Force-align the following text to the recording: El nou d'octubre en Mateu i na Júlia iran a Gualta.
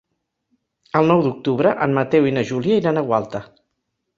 El 0.99 1.09
nou 1.11 1.21
d'octubre 1.27 1.75
en 1.87 1.93
Mateu 1.99 2.27
i 2.31 2.33
na 2.39 2.45
Júlia 2.53 2.81
iran 2.83 2.99
a 2.99 3.05
Gualta. 3.11 3.47